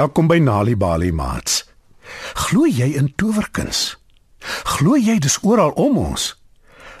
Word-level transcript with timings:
Welkom 0.00 0.30
by 0.30 0.38
Nali 0.40 0.72
Bali 0.80 1.10
Mats. 1.12 1.58
Glo 2.32 2.64
jy 2.64 2.86
in 2.96 3.10
towerkuns? 3.20 3.98
Glo 4.78 4.96
jy 4.96 5.18
dis 5.20 5.36
oral 5.44 5.74
om 5.76 5.98
ons? 6.00 6.40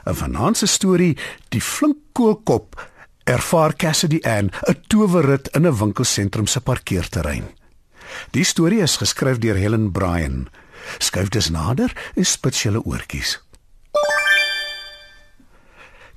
'n 0.04 0.16
Vanaand 0.20 0.60
se 0.60 0.66
storie, 0.68 1.16
die 1.48 1.62
flink 1.64 1.96
koolkop, 2.12 2.76
ervaar 3.24 3.72
Cassidy 3.72 4.20
Ann 4.20 4.52
'n 4.68 4.76
towerrit 4.88 5.48
in 5.56 5.66
'n 5.66 5.78
winkelsentrum 5.80 6.46
se 6.46 6.60
parkeerterrein. 6.60 7.48
Die 8.36 8.44
storie 8.44 8.82
is 8.82 8.96
geskryf 8.96 9.38
deur 9.38 9.56
Helen 9.56 9.92
Bryan. 9.92 10.48
Skuif 10.98 11.28
dus 11.28 11.48
nader 11.48 12.12
en 12.14 12.26
spits 12.26 12.62
julle 12.62 12.84
oortjies. 12.84 13.40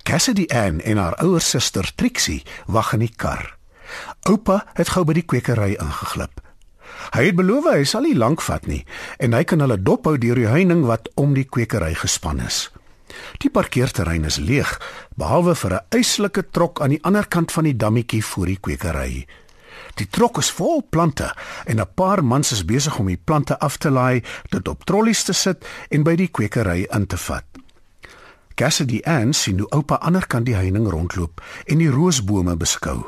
Cassidy 0.03 0.45
Ann 0.51 0.81
en 0.81 0.97
haar 0.97 1.23
ouer 1.23 1.41
suster 1.41 1.91
Trixie 1.95 2.43
wag 2.67 2.93
in 2.93 2.99
die 2.99 3.13
kar. 3.15 3.57
Oupa 4.27 4.65
het 4.73 4.89
gou 4.89 5.05
by 5.05 5.13
die 5.13 5.25
kwekery 5.25 5.79
ingeglip. 5.79 6.43
Hy 7.11 7.25
het 7.25 7.35
beloof 7.35 7.67
hy 7.67 7.83
sal 7.83 8.07
nie 8.07 8.15
lank 8.15 8.41
vat 8.41 8.67
nie 8.67 8.85
en 9.19 9.33
hy 9.33 9.43
kan 9.43 9.59
hulle 9.59 9.81
dophou 9.81 10.17
deur 10.17 10.39
die 10.39 10.47
heining 10.47 10.85
wat 10.87 11.09
om 11.19 11.33
die 11.33 11.43
kwekery 11.45 11.93
gespan 11.99 12.39
is. 12.39 12.69
Die 13.43 13.49
parkeerterrein 13.49 14.25
is 14.25 14.39
leeg 14.39 14.79
behalwe 15.19 15.55
vir 15.55 15.73
'n 15.73 15.85
eislike 15.99 16.43
trok 16.51 16.81
aan 16.81 16.95
die 16.95 17.03
ander 17.03 17.27
kant 17.27 17.51
van 17.51 17.63
die 17.63 17.77
dammetjie 17.77 18.23
voor 18.23 18.45
die 18.45 18.59
kwekery. 18.59 19.27
Die 19.95 20.07
trok 20.09 20.37
is 20.37 20.51
vol 20.51 20.81
plante 20.89 21.35
en 21.65 21.79
'n 21.79 21.93
paar 21.95 22.23
mans 22.23 22.51
is 22.51 22.65
besig 22.65 22.99
om 22.99 23.07
die 23.07 23.21
plante 23.23 23.59
af 23.59 23.77
te 23.77 23.89
laai, 23.89 24.23
dit 24.49 24.67
op 24.67 24.83
trollies 24.85 25.23
te 25.23 25.33
sit 25.33 25.65
en 25.89 26.03
by 26.03 26.15
die 26.15 26.27
kwekery 26.27 26.87
in 26.89 27.07
te 27.07 27.17
vat. 27.17 27.45
Cassidy 28.55 29.01
Ann 29.03 29.33
sien 29.33 29.59
hoe 29.59 29.69
oupa 29.69 29.99
aanderkant 29.99 30.45
die 30.45 30.55
heining 30.55 30.89
rondloop 30.89 31.41
en 31.65 31.77
die 31.77 31.89
roosbome 31.89 32.55
beskou. 32.55 33.05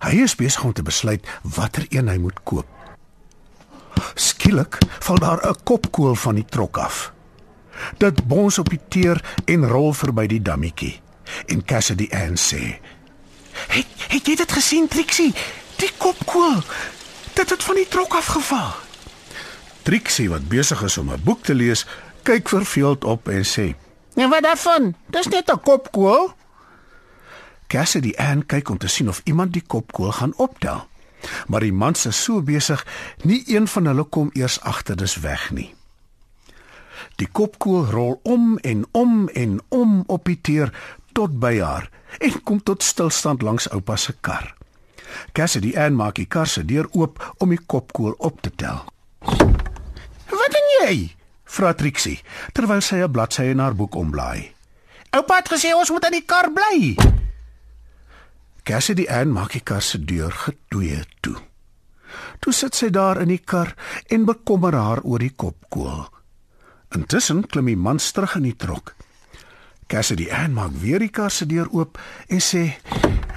Hy 0.00 0.22
is 0.24 0.36
besig 0.36 0.64
om 0.64 0.72
te 0.72 0.82
besluit 0.82 1.26
watter 1.42 1.86
een 1.88 2.08
hy 2.08 2.18
moet 2.18 2.42
koop. 2.44 2.79
Skielik 4.14 4.78
val 4.98 5.18
daar 5.18 5.48
'n 5.48 5.56
kopkoel 5.64 6.14
van 6.14 6.34
die 6.34 6.44
trok 6.44 6.76
af. 6.78 7.12
Dit 7.98 8.26
bons 8.26 8.58
op 8.58 8.68
die 8.68 8.80
teer 8.88 9.24
en 9.44 9.68
rol 9.68 9.92
verby 9.92 10.26
die 10.26 10.42
dammetjie. 10.42 11.00
En 11.46 11.64
Cassidy 11.64 12.08
Ann 12.10 12.36
sê: 12.36 12.78
"Het 13.68 13.86
het 14.08 14.26
jy 14.26 14.36
dit 14.36 14.52
gesien, 14.52 14.88
Trixie? 14.88 15.34
Die 15.76 15.90
kopkoel. 15.96 16.62
Dit 17.32 17.50
het 17.50 17.62
van 17.62 17.74
die 17.74 17.88
trok 17.88 18.14
afgeval." 18.14 18.72
Trixie 19.82 20.28
wat 20.28 20.48
besig 20.48 20.82
is 20.82 20.98
om 20.98 21.10
'n 21.10 21.22
boek 21.22 21.42
te 21.42 21.54
lees, 21.54 21.86
kyk 22.22 22.48
verveeld 22.48 23.04
op 23.04 23.28
en 23.28 23.44
sê: 23.44 23.74
En 24.14 24.28
wat 24.28 24.42
daarvan? 24.42 24.94
Dis 25.06 25.26
net 25.26 25.50
'n 25.52 25.60
kopkoel. 25.60 26.32
Cassidy 27.66 28.12
Ann 28.16 28.46
kyk 28.46 28.68
om 28.68 28.78
te 28.78 28.88
sien 28.88 29.08
of 29.08 29.20
iemand 29.24 29.52
die 29.52 29.62
kopkoel 29.66 30.12
gaan 30.12 30.32
optel. 30.36 30.89
Maar 31.46 31.60
die 31.60 31.72
mans 31.72 32.06
is 32.06 32.22
so 32.24 32.42
besig, 32.42 32.86
nie 33.22 33.42
een 33.46 33.68
van 33.68 33.86
hulle 33.86 34.04
kom 34.04 34.30
eers 34.34 34.60
agter 34.60 34.96
dis 34.96 35.16
weg 35.20 35.50
nie. 35.50 35.74
Die 37.16 37.28
kopkoel 37.28 37.84
rol 37.90 38.20
om 38.22 38.58
en 38.58 38.86
om 38.92 39.28
en 39.28 39.60
om 39.68 40.04
op 40.06 40.24
die 40.24 40.40
teer 40.40 40.72
tot 41.12 41.38
by 41.40 41.58
haar 41.60 41.90
en 42.18 42.42
kom 42.42 42.62
tot 42.62 42.82
stilstand 42.82 43.42
langs 43.42 43.68
oupa 43.70 43.96
se 43.96 44.14
kar. 44.20 44.54
Cassidy 45.32 45.74
Ann 45.76 45.98
maak 45.98 46.16
die 46.20 46.26
kar 46.26 46.48
se 46.48 46.64
deur 46.64 46.88
oop 46.92 47.20
om 47.38 47.50
die 47.52 47.60
kopkoel 47.66 48.14
op 48.18 48.40
te 48.40 48.52
tel. 48.56 48.84
Wat 50.30 50.54
doen 50.54 50.70
jy? 50.80 50.94
Vra 51.50 51.74
Trixie 51.74 52.20
terwyl 52.54 52.80
sy 52.80 53.02
'n 53.02 53.10
bladsy 53.10 53.50
in 53.50 53.58
haar 53.58 53.74
boek 53.74 53.94
omblaai. 53.94 54.54
Oupa 55.10 55.36
het 55.36 55.48
gesê 55.50 55.74
ons 55.74 55.90
moet 55.90 56.04
in 56.04 56.12
die 56.12 56.26
kar 56.26 56.52
bly. 56.52 56.94
Cassidy 58.62 59.06
Ann 59.08 59.32
maak 59.32 59.54
die 59.56 59.62
kar 59.64 59.82
se 59.82 59.98
deur 60.04 60.32
getoe 60.32 61.04
toe. 61.24 61.36
Toe 62.40 62.52
sit 62.52 62.76
sy 62.76 62.90
daar 62.92 63.20
in 63.22 63.30
die 63.32 63.40
kar 63.40 63.74
en 64.08 64.26
bekommer 64.28 64.74
haar 64.76 65.02
oor 65.02 65.22
die 65.22 65.32
kopkoel. 65.32 66.08
Intussen 66.96 67.44
klim 67.46 67.70
die 67.70 67.78
man 67.78 67.98
terug 67.98 68.36
in 68.36 68.48
die 68.48 68.56
trok. 68.56 68.94
Cassidy 69.90 70.28
Ann 70.30 70.54
maak 70.54 70.74
weer 70.82 71.00
die 71.00 71.10
kar 71.10 71.30
se 71.30 71.46
deur 71.46 71.70
oop 71.72 71.98
en 72.28 72.40
sê: 72.40 72.76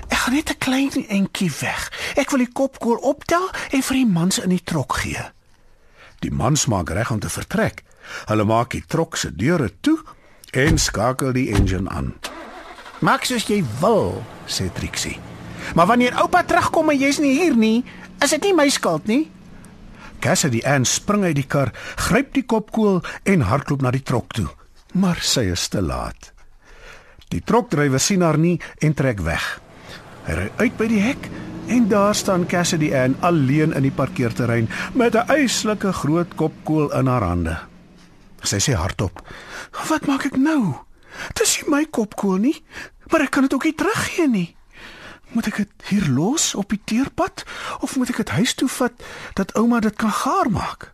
"Ek 0.09 0.17
gaan 0.17 0.33
net 0.33 0.49
'n 0.49 0.57
klein 0.57 1.07
entjie 1.07 1.51
weg. 1.61 1.91
Ek 2.15 2.29
wil 2.31 2.39
die 2.45 2.53
kopkoel 2.53 2.97
optel 2.97 3.49
en 3.71 3.81
vir 3.81 3.95
die 3.95 4.05
mans 4.05 4.39
in 4.39 4.49
die 4.49 4.63
trok 4.63 4.93
gee." 4.93 5.23
Die 6.19 6.31
mans 6.31 6.65
maak 6.65 6.89
reg 6.89 7.11
om 7.11 7.19
te 7.19 7.29
vertrek. 7.29 7.83
Hulle 8.25 8.43
maak 8.43 8.69
die 8.71 8.83
trok 8.87 9.15
se 9.17 9.35
deure 9.35 9.71
toe 9.81 9.99
en 10.51 10.77
skakel 10.77 11.33
die 11.33 11.49
engine 11.53 11.89
aan. 11.89 12.13
Maak 13.01 13.25
soos 13.25 13.47
jy 13.49 13.63
wil, 13.81 14.23
sê 14.47 14.69
Trixie. 14.73 15.19
Maar 15.75 15.87
wanneer 15.87 16.17
oupa 16.21 16.43
terugkom 16.43 16.89
en 16.89 16.99
jy's 16.99 17.19
nie 17.19 17.33
hier 17.39 17.55
nie, 17.55 17.83
is 18.21 18.29
dit 18.35 18.43
nie 18.43 18.53
my 18.53 18.67
skuld 18.69 19.07
nie. 19.07 19.23
Cassidy 20.23 20.61
Ann 20.67 20.85
spring 20.85 21.25
uit 21.27 21.35
die 21.35 21.47
kar, 21.47 21.73
gryp 21.99 22.33
die 22.35 22.45
kopkoel 22.47 23.01
en 23.27 23.47
hardloop 23.49 23.81
na 23.83 23.91
die 23.91 24.03
trok 24.03 24.31
toe. 24.35 24.47
Maar 24.93 25.19
sy 25.25 25.49
is 25.51 25.67
te 25.67 25.81
laat. 25.81 26.31
Die 27.33 27.41
trokdrywer 27.41 27.99
sien 27.99 28.21
haar 28.21 28.37
nie 28.37 28.59
en 28.85 28.93
trek 28.93 29.23
weg. 29.25 29.43
Hy 30.27 30.37
ry 30.37 30.47
uit 30.61 30.77
by 30.79 30.87
die 30.87 31.01
hek 31.03 31.27
en 31.73 31.87
daar 31.91 32.15
staan 32.15 32.45
Cassidy 32.47 32.93
Ann 32.95 33.17
alleen 33.25 33.73
in 33.75 33.87
die 33.87 33.95
parkeerterrein 33.95 34.69
met 34.93 35.15
'n 35.15 35.27
eislike 35.27 35.91
groot 35.91 36.35
kopkoel 36.35 36.91
in 36.93 37.07
haar 37.07 37.23
hande. 37.23 37.57
Sy 38.43 38.59
sê 38.59 38.73
hardop: 38.75 39.23
"Wat 39.89 40.05
maak 40.05 40.25
ek 40.25 40.37
nou? 40.37 40.75
Dis 41.37 41.57
nie 41.61 41.69
my 41.69 41.85
kopkoel 41.85 42.37
nie, 42.37 42.57
maar 43.11 43.25
ek 43.25 43.35
kan 43.35 43.47
dit 43.47 43.53
ook 43.53 43.67
nie 43.69 43.75
teruggee 43.77 44.27
nie. 44.27 44.49
Moet 45.33 45.49
ek 45.49 45.61
dit 45.63 45.87
hier 45.89 46.07
los 46.13 46.53
op 46.55 46.69
die 46.69 46.81
teerpad 46.85 47.45
of 47.81 47.95
moet 47.97 48.13
ek 48.13 48.21
dit 48.23 48.35
huis 48.37 48.53
toe 48.53 48.69
vat 48.69 49.05
dat 49.39 49.55
ouma 49.57 49.79
dit 49.79 49.95
kan 49.95 50.13
gaar 50.23 50.51
maak?" 50.51 50.91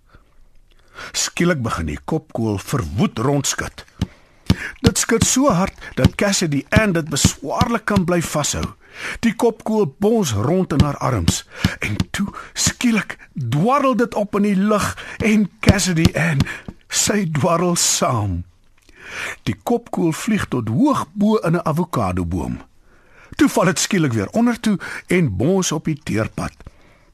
Skielik 1.16 1.62
begin 1.64 1.88
die 1.88 2.00
kopkoel 2.06 2.58
verwoed 2.60 3.20
rondskud. 3.24 3.86
Dit 4.84 4.98
skud 5.00 5.24
so 5.28 5.52
hard 5.54 5.74
dat 5.96 6.16
Cassidy 6.20 6.66
Ann 6.70 6.94
dit 6.94 7.10
beswaarlik 7.10 7.86
kan 7.86 8.06
bly 8.06 8.22
vashou. 8.22 8.66
Die 9.24 9.34
kopkoel 9.36 9.88
bons 10.02 10.34
rond 10.34 10.74
in 10.76 10.84
haar 10.84 10.98
arms 10.98 11.46
en 11.80 11.96
toe 12.12 12.28
skielik 12.54 13.18
dwarrel 13.34 13.96
dit 13.96 14.16
op 14.16 14.36
in 14.36 14.48
die 14.50 14.58
lug 14.58 14.92
en 15.24 15.48
Cassidy 15.64 16.10
Ann 16.18 16.44
sy 16.90 17.26
dwarrel 17.32 17.78
saam. 17.80 18.44
Die 19.44 19.56
kopkoel 19.64 20.12
vlieg 20.12 20.48
tot 20.48 20.68
hoog 20.68 21.06
bo 21.14 21.36
in 21.36 21.56
'n 21.56 21.66
avokadoboom. 21.66 22.62
Toe 23.36 23.50
val 23.50 23.66
dit 23.66 23.80
skielik 23.80 24.14
weer 24.14 24.30
onder 24.30 24.60
toe 24.60 24.80
en 25.08 25.36
bons 25.38 25.72
op 25.72 25.86
die 25.86 26.00
teerpad. 26.04 26.54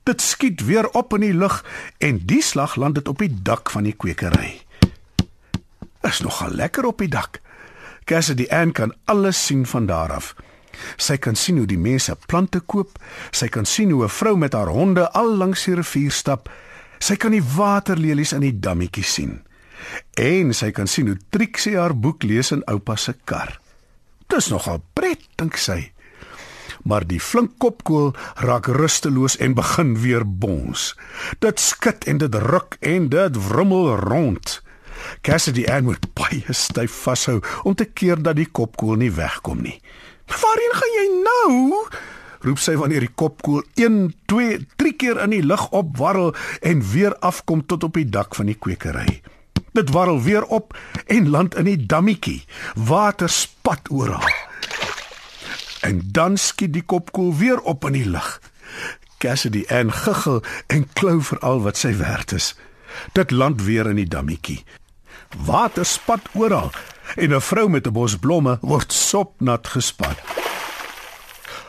Dit 0.03 0.21
skiet 0.21 0.65
weer 0.65 0.89
op 0.89 1.13
in 1.13 1.21
die 1.21 1.33
lug 1.33 1.65
en 1.97 2.21
die 2.25 2.41
slag 2.41 2.75
land 2.75 2.95
dit 2.95 3.07
op 3.07 3.17
die 3.17 3.41
dak 3.41 3.69
van 3.69 3.83
die 3.83 3.93
kwekery. 3.93 4.61
Is 6.01 6.19
nogal 6.21 6.49
lekker 6.49 6.85
op 6.85 6.97
die 6.97 7.09
dak. 7.09 7.41
Cassidy 8.05 8.45
Ann 8.49 8.71
kan 8.71 8.93
alles 9.05 9.45
sien 9.45 9.65
van 9.65 9.85
daar 9.85 10.11
af. 10.11 10.35
Sy 10.97 11.17
kan 11.17 11.35
sien 11.35 11.57
hoe 11.57 11.65
die 11.65 11.79
mense 11.79 12.13
plante 12.27 12.59
koop, 12.59 12.99
sy 13.31 13.47
kan 13.47 13.65
sien 13.65 13.91
hoe 13.91 14.03
'n 14.03 14.09
vrou 14.09 14.37
met 14.37 14.53
haar 14.53 14.67
honde 14.67 15.11
al 15.11 15.35
langs 15.35 15.65
die 15.65 15.75
rivier 15.75 16.11
stap. 16.11 16.49
Sy 16.99 17.15
kan 17.15 17.31
die 17.31 17.43
waterlelies 17.55 18.33
in 18.33 18.41
die 18.41 18.59
dammetjie 18.59 19.03
sien. 19.03 19.41
En 20.19 20.53
sy 20.53 20.71
kan 20.71 20.87
sien 20.87 21.07
hoe 21.11 21.19
Trixie 21.29 21.77
haar 21.77 21.95
boek 21.97 22.23
lees 22.23 22.51
in 22.55 22.63
oupa 22.71 22.95
se 22.95 23.13
kar. 23.23 23.59
Dis 24.31 24.49
nogal 24.49 24.81
pret, 24.97 25.21
dink 25.37 25.57
sy. 25.61 25.91
Maar 26.85 27.05
die 27.09 27.19
flink 27.21 27.55
kopkoel 27.61 28.11
raak 28.45 28.67
rusteloos 28.67 29.37
en 29.41 29.55
begin 29.57 29.95
weer 30.01 30.25
bons. 30.25 30.93
Dit 31.41 31.59
skud 31.59 32.05
en 32.09 32.21
dit 32.21 32.35
ruk 32.35 32.77
en 32.81 33.09
dit 33.09 33.39
wrummel 33.47 33.95
rond. 34.05 34.59
Cassidy 35.21 35.65
Ann 35.69 35.89
moet 35.89 36.05
baie 36.17 36.53
styf 36.53 36.93
vashou 37.05 37.39
om 37.63 37.75
te 37.75 37.85
keer 37.85 38.21
dat 38.21 38.37
die 38.39 38.49
kopkoel 38.49 39.01
nie 39.01 39.11
wegkom 39.11 39.61
nie. 39.61 39.81
"Waarheen 40.27 40.75
gaan 40.79 40.93
jy 40.97 41.07
nou?" 41.23 41.87
roep 42.45 42.59
sy 42.61 42.75
wanneer 42.77 42.99
die 42.99 43.15
kopkoel 43.15 43.63
1, 43.75 44.13
2, 44.25 44.59
3 44.75 44.93
keer 44.93 45.21
in 45.23 45.29
die 45.29 45.43
lug 45.43 45.69
opwarrel 45.69 46.35
en 46.61 46.83
weer 46.91 47.15
afkom 47.19 47.65
tot 47.65 47.83
op 47.83 47.93
die 47.93 48.09
dak 48.09 48.35
van 48.35 48.45
die 48.45 48.59
kwekery. 48.59 49.21
Dit 49.75 49.89
warrel 49.89 50.21
weer 50.21 50.43
op 50.43 50.77
en 51.05 51.29
land 51.29 51.55
in 51.55 51.67
die 51.67 51.85
dammetjie. 51.85 52.45
Water 52.75 53.29
spat 53.29 53.89
oral. 53.91 54.23
En 55.81 55.99
dan 56.15 56.37
skiet 56.37 56.73
die 56.73 56.83
kopkoel 56.83 57.35
weer 57.35 57.59
op 57.59 57.83
in 57.85 57.97
die 57.97 58.09
lug. 58.09 58.41
Cassidy 59.17 59.65
Ann 59.67 59.91
giggel 59.91 60.43
en 60.67 60.87
klou 60.93 61.19
vir 61.21 61.39
al 61.39 61.59
wat 61.67 61.77
sy 61.77 61.91
werd 61.99 62.31
is. 62.31 62.53
Dit 63.11 63.35
land 63.35 63.65
weer 63.67 63.91
in 63.91 63.99
die 63.99 64.07
dammetjie. 64.07 64.63
Water 65.43 65.85
spat 65.85 66.31
oral 66.33 66.71
en 67.15 67.35
'n 67.35 67.41
vrou 67.41 67.67
met 67.69 67.87
'n 67.87 67.91
bos 67.91 68.15
blomme 68.15 68.57
word 68.61 68.93
sopnat 68.93 69.67
gespat. 69.67 70.17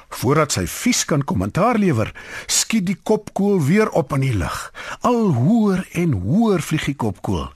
Voordat 0.08 0.52
sy 0.52 0.66
vies 0.66 1.04
kan 1.04 1.24
kommentaar 1.24 1.78
lewer, 1.78 2.14
skiet 2.46 2.86
die 2.86 2.98
kopkoel 3.02 3.64
weer 3.64 3.90
op 3.90 4.12
in 4.12 4.20
die 4.20 4.36
lug. 4.36 4.72
Al 5.00 5.34
hoër 5.34 5.88
en 5.92 6.12
hoër 6.12 6.62
vlieg 6.62 6.84
die 6.84 6.96
kopkoel. 6.96 7.55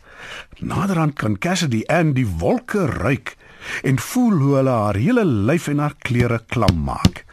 Naderhand 0.58 1.14
kan 1.14 1.38
Cassidy 1.38 1.82
Ann 1.86 2.12
die 2.12 2.26
wolke 2.26 2.86
ruik 2.86 3.36
en 3.82 3.98
voel 3.98 4.38
hoe 4.38 4.54
hulle 4.56 4.70
haar 4.70 4.96
hele 4.96 5.24
lyf 5.24 5.68
en 5.68 5.78
haar 5.78 5.94
klere 5.98 6.40
klam 6.46 6.84
maak. 6.84 7.24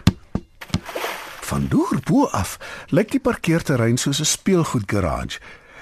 Van 1.48 1.68
deur 1.72 2.02
bo 2.04 2.26
af 2.36 2.58
lyk 2.92 3.12
die 3.12 3.24
parkeerterrein 3.24 3.98
soos 3.98 4.20
'n 4.20 4.26
speelgoedgarage 4.26 5.40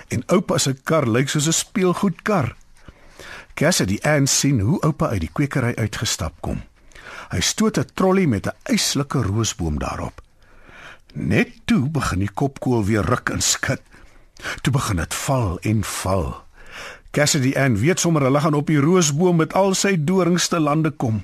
en 0.08 0.24
oupa 0.28 0.58
se 0.58 0.74
kar 0.74 1.08
lyk 1.08 1.30
soos 1.30 1.48
'n 1.48 1.54
speelgoedkar. 1.54 2.56
Cassidy 3.54 3.98
Ann 4.02 4.28
sien 4.28 4.60
hoe 4.60 4.82
oupa 4.82 5.08
uit 5.08 5.20
die 5.20 5.34
kwekery 5.34 5.74
uitgestap 5.76 6.34
kom. 6.40 6.62
Hy 7.30 7.40
stoot 7.40 7.78
'n 7.78 7.90
trolly 7.94 8.26
met 8.26 8.48
'n 8.48 8.58
eislike 8.64 9.22
roosboom 9.22 9.80
daarop. 9.80 10.22
Net 11.14 11.50
toe 11.66 11.90
begin 11.90 12.20
die 12.20 12.34
kopkoel 12.34 12.86
weer 12.86 13.06
ruk 13.06 13.30
en 13.30 13.42
skud. 13.42 13.82
Toe 14.62 14.74
begin 14.74 14.96
dit 14.96 15.14
val 15.14 15.60
en 15.60 15.84
val. 15.84 16.45
Cassidy 17.16 17.54
Ann 17.56 17.78
weet 17.80 18.00
sommer 18.00 18.26
hulle 18.28 18.40
gaan 18.44 18.58
op 18.60 18.68
die 18.68 18.80
roosboom 18.84 19.38
met 19.40 19.54
al 19.56 19.72
sy 19.80 19.94
dorings 20.04 20.50
te 20.52 20.60
lande 20.60 20.92
kom. 20.92 21.22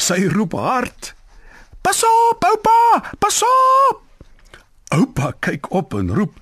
Sy 0.00 0.22
roep 0.32 0.56
hard: 0.56 1.12
"Pas 1.84 2.00
op, 2.08 2.44
oupa! 2.44 3.02
Pas 3.20 3.42
op!" 3.44 4.00
Oupa 4.96 5.34
kyk 5.44 5.68
op 5.70 5.92
en 5.94 6.14
roep: 6.14 6.32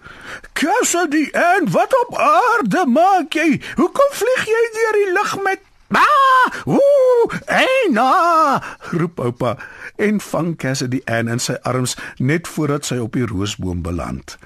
"Cassidy 0.52 1.26
Ann, 1.32 1.70
wat 1.74 1.98
op 2.04 2.14
aarde 2.14 2.86
maak 2.86 3.34
jy? 3.34 3.60
Hoekom 3.74 4.14
vlieg 4.22 4.46
jy 4.46 4.62
deur 4.78 4.98
die 5.02 5.12
lug 5.12 5.36
met 5.42 5.60
Ah! 5.90 6.46
Ooh! 6.66 7.30
Eina! 7.46 8.62
roep 8.94 9.18
oupa 9.18 9.56
en 9.96 10.20
vang 10.20 10.56
Cassidy 10.56 11.02
Ann 11.04 11.28
in 11.28 11.42
sy 11.42 11.58
arms 11.62 11.98
net 12.18 12.48
voordat 12.48 12.86
sy 12.86 13.02
op 13.02 13.12
die 13.18 13.26
roosboom 13.26 13.82
beland. 13.82 14.38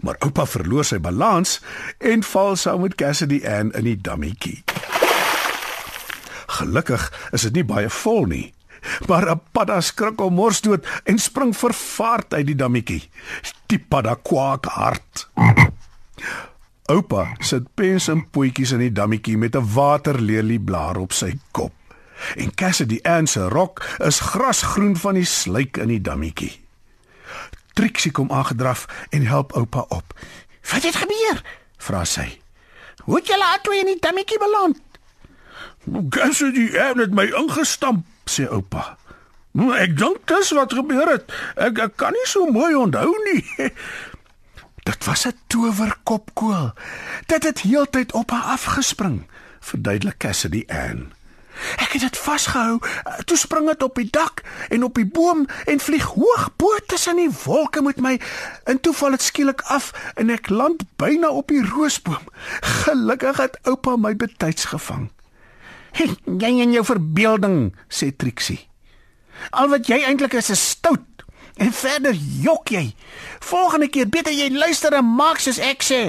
Maar 0.00 0.16
oupa 0.24 0.46
verloor 0.46 0.84
sy 0.84 0.98
balans 0.98 1.60
en 1.98 2.22
val 2.22 2.56
saam 2.56 2.80
met 2.80 2.94
Cassidy 2.94 3.42
Ann 3.46 3.72
in 3.72 3.84
die 3.84 4.00
dammetjie. 4.00 4.62
Gelukkig 6.46 7.12
is 7.32 7.42
dit 7.48 7.60
nie 7.60 7.64
baie 7.64 7.90
vol 7.90 8.26
nie. 8.26 8.54
Maar 9.08 9.30
'n 9.30 9.40
padda 9.52 9.80
skrik 9.80 10.20
om 10.20 10.34
mors 10.34 10.60
dood 10.60 10.86
en 11.04 11.18
spring 11.18 11.56
vervaard 11.56 12.34
uit 12.34 12.46
die 12.46 12.56
dammetjie. 12.56 13.08
Die 13.66 13.78
padda 13.78 14.14
kwak 14.22 14.66
hard. 14.66 15.28
Oupa 16.86 17.36
sit 17.38 17.74
pens 17.74 18.08
en 18.08 18.30
potjies 18.30 18.72
in 18.72 18.78
die 18.78 18.92
dammetjie 18.92 19.38
met 19.38 19.56
'n 19.56 19.72
waterlelieblaar 19.74 20.96
op 20.96 21.12
sy 21.12 21.38
kop. 21.50 21.72
En 22.36 22.54
Cassidy 22.54 22.98
Ann 23.02 23.26
se 23.26 23.48
rok 23.48 23.84
is 23.98 24.20
grasgroen 24.20 24.96
van 24.96 25.14
die 25.14 25.24
sluik 25.24 25.76
in 25.76 25.88
die 25.88 26.00
dammetjie. 26.00 26.61
Trixie 27.72 28.12
kom 28.12 28.32
aangedraf 28.32 28.86
en 29.10 29.26
help 29.26 29.52
oupa 29.52 29.84
op. 29.88 30.14
"Wat 30.70 30.82
het 30.82 30.96
gebeur?" 30.96 31.42
vra 31.76 32.04
sy. 32.04 32.40
"Hoe 33.04 33.16
het 33.16 33.26
julle 33.26 33.44
albei 33.44 33.78
in 33.78 33.86
die 33.86 34.00
dammetjie 34.00 34.38
beland?" 34.38 34.80
"Cassidy 36.08 36.78
Ann 36.78 36.98
het 36.98 37.10
my 37.10 37.24
ingestamp," 37.24 38.06
sê 38.24 38.48
oupa. 38.48 38.96
"Nou 39.52 39.74
ek 39.76 39.96
dink 39.96 40.26
dis 40.26 40.50
wat 40.50 40.72
gebeur 40.72 41.08
het. 41.08 41.32
Ek, 41.56 41.78
ek 41.78 41.96
kan 41.96 42.12
nie 42.12 42.26
so 42.26 42.46
mooi 42.46 42.74
onthou 42.74 43.14
nie." 43.32 43.44
Dit 44.82 45.04
was 45.04 45.26
'n 45.26 45.38
towerkopkoel. 45.46 46.72
Dit 47.26 47.42
het 47.42 47.60
heeltyd 47.60 48.12
op 48.12 48.30
haar 48.30 48.42
afgespring, 48.42 49.26
verduidelik 49.60 50.16
Cassidy 50.18 50.64
Ann. 50.66 51.12
Ek 51.76 51.92
het 51.96 52.00
dit 52.00 52.18
vasgehou. 52.18 52.78
Toe 53.24 53.36
spring 53.36 53.68
dit 53.68 53.82
op 53.82 53.94
die 54.00 54.08
dak 54.10 54.42
en 54.68 54.84
op 54.84 54.94
die 54.98 55.06
boom 55.06 55.46
en 55.66 55.80
vlieg 55.80 56.04
hoog 56.14 56.48
bo 56.56 56.76
tussen 56.86 57.16
die 57.16 57.30
wolke 57.44 57.82
met 57.82 58.00
my. 58.00 58.18
En 58.64 58.80
toe 58.80 58.94
val 58.94 59.16
dit 59.16 59.22
skielik 59.22 59.62
af 59.72 59.92
en 60.14 60.30
ek 60.30 60.50
land 60.50 60.82
byna 60.96 61.30
op 61.30 61.48
die 61.52 61.64
roosboom. 61.64 62.28
Gelukkig 62.84 63.36
het 63.36 63.58
oupa 63.62 63.96
my 63.96 64.16
betyds 64.16 64.64
gevang. 64.64 65.10
Jy 65.92 66.52
en 66.64 66.72
jou 66.72 66.84
verbeelding, 66.84 67.72
sê 67.92 68.12
Trixie. 68.16 68.62
Al 69.50 69.68
wat 69.72 69.88
jy 69.90 70.00
eintlik 70.06 70.36
is, 70.38 70.50
is 70.54 70.62
stout. 70.76 71.04
En 71.60 71.72
verder 71.72 72.16
jok 72.40 72.72
jy. 72.72 72.86
Volgende 73.44 73.88
keer 73.92 74.08
beter 74.08 74.32
jy 74.32 74.48
luister 74.54 74.94
en 74.96 75.10
maak 75.18 75.42
soos 75.42 75.60
ek 75.60 75.84
sê. 75.84 76.00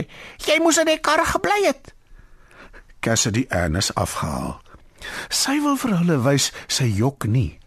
Jy 0.48 0.60
moes 0.64 0.80
in 0.80 0.88
die 0.88 1.00
kar 1.04 1.26
gebly 1.28 1.66
het. 1.66 1.92
Cassidy 3.04 3.44
Ann 3.52 3.76
is 3.76 3.92
afgehaal. 4.00 4.63
Sy 5.30 5.60
wil 5.64 5.78
vir 5.78 5.98
hulle 5.98 6.18
wys 6.26 6.52
sy 6.68 6.88
jok 6.90 7.28
nie. 7.28 7.60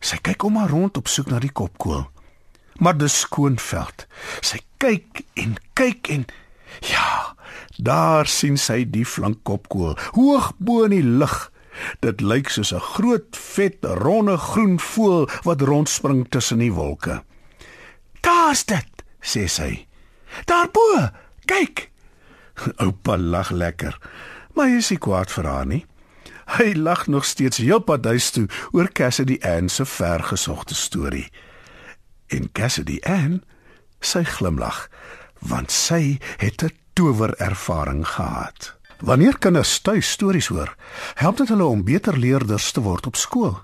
Sy 0.00 0.18
kyk 0.22 0.44
om 0.44 0.56
haar 0.60 0.70
rond 0.70 0.96
op 0.96 1.08
soek 1.10 1.30
na 1.32 1.40
die 1.42 1.52
kopkoel. 1.52 2.06
Maar 2.78 2.98
dis 2.98 3.20
skoon 3.24 3.58
veld. 3.58 4.06
Sy 4.40 4.60
kyk 4.78 5.24
en 5.42 5.56
kyk 5.78 6.10
en 6.14 6.26
ja, 6.86 7.34
daar 7.78 8.28
sien 8.30 8.58
sy 8.58 8.84
die 8.86 9.06
flank 9.06 9.42
kopkoel 9.48 9.96
hoog 10.14 10.52
bo 10.58 10.84
in 10.86 10.94
die 10.94 11.06
lug. 11.22 11.48
Dit 12.02 12.22
lyk 12.22 12.50
soos 12.50 12.72
'n 12.74 12.82
groot 12.94 13.36
vet 13.36 13.78
ronde 13.82 14.36
groen 14.36 14.78
voël 14.78 15.28
wat 15.44 15.62
rondspring 15.62 16.26
tussen 16.28 16.58
die 16.58 16.72
wolke. 16.72 17.22
"Daar's 18.20 18.64
dit," 18.64 19.04
sê 19.22 19.46
sy. 19.48 19.86
"Daarbo, 20.44 21.10
kyk." 21.46 21.90
Oupa 22.82 23.16
lag 23.16 23.50
lekker, 23.50 23.98
maar 24.54 24.66
hy 24.66 24.76
is 24.76 24.90
nie 24.90 24.98
kwaad 24.98 25.30
vir 25.30 25.44
haar 25.44 25.66
nie. 25.66 25.86
Hy 26.48 26.72
lag 26.74 27.06
nog 27.06 27.24
steeds 27.24 27.60
heelpad 27.60 28.04
huis 28.04 28.30
toe 28.30 28.48
oor 28.72 28.88
Cassidy 28.92 29.36
Ann 29.44 29.68
se 29.68 29.84
vergesogte 29.84 30.74
storie. 30.74 31.28
En 32.26 32.52
Cassidy 32.52 32.98
Ann, 33.04 33.44
sy 34.00 34.24
glimlag, 34.24 34.88
want 35.44 35.70
sy 35.70 36.18
het 36.40 36.64
'n 36.64 36.72
towerervaring 36.92 38.08
gehad. 38.08 38.76
Wanneer 38.98 39.38
kinders 39.38 39.78
tuis 39.78 40.10
stories 40.10 40.46
hoor, 40.46 40.76
help 41.14 41.36
dit 41.36 41.48
hulle 41.48 41.64
om 41.64 41.84
beter 41.84 42.18
leerders 42.18 42.72
te 42.72 42.80
word 42.80 43.06
op 43.06 43.16
skool. 43.16 43.60